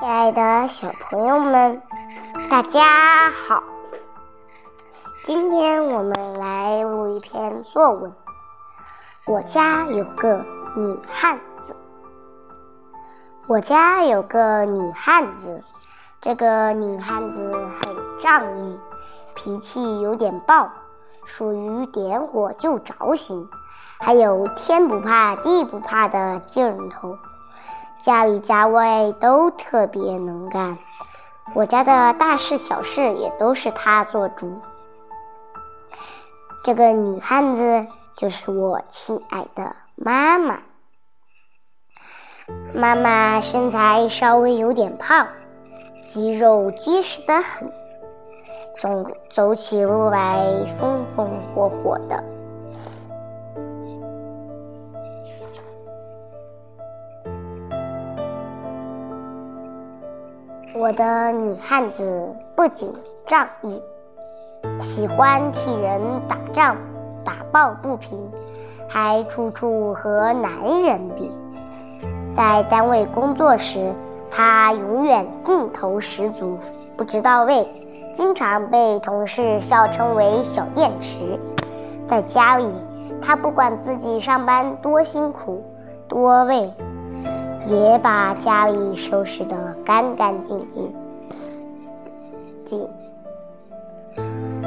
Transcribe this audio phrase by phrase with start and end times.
[0.00, 1.82] 亲爱的小朋友们，
[2.48, 3.62] 大家好！
[5.24, 8.10] 今天我们来录一篇作文。
[9.26, 10.42] 我家有个
[10.74, 11.76] 女汉子。
[13.46, 15.62] 我家有个女汉子，
[16.18, 18.80] 这个女汉子很仗义，
[19.34, 20.70] 脾气有点暴，
[21.26, 23.46] 属于点火就着型，
[23.98, 27.18] 还有天不怕地不怕的劲头。
[28.00, 30.78] 家里家外都特别能干，
[31.54, 34.62] 我家的大事小事也都是她做主。
[36.64, 37.86] 这个女汉子
[38.16, 40.60] 就是我亲爱的妈妈。
[42.74, 45.28] 妈妈身材稍微有点胖，
[46.04, 47.70] 肌肉结实的很，
[48.80, 52.24] 走走起路来风风火火的。
[60.72, 62.92] 我的女汉子不仅
[63.26, 63.82] 仗义，
[64.80, 66.76] 喜欢替人打仗，
[67.24, 68.30] 打抱不平，
[68.88, 71.30] 还处处和男人比。
[72.30, 73.92] 在单位工作时，
[74.30, 76.56] 她永远劲头十足，
[76.96, 77.68] 不知道为，
[78.12, 81.38] 经常被同事笑称为“小电池”。
[82.06, 82.70] 在家里，
[83.20, 85.64] 她不管自己上班多辛苦，
[86.06, 86.72] 多累。
[87.76, 90.92] 也把家里收拾得干干净净。
[92.64, 92.88] 净。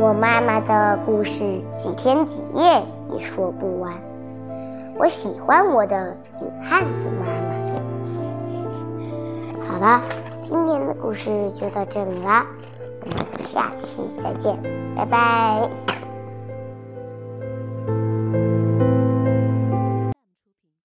[0.00, 1.38] 我妈妈的故事
[1.76, 3.92] 几天几夜也说不完。
[4.96, 7.54] 我喜欢我的女汉子妈妈。
[9.66, 10.00] 好了，
[10.42, 12.46] 今天的故事就到这里啦，
[13.02, 14.56] 我们下期再见，
[14.94, 15.93] 拜拜。